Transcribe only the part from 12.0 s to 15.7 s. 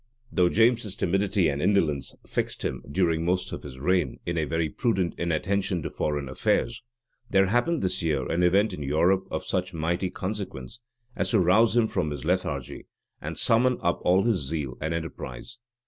his lethargy, and summon up all his zeal and enterprise.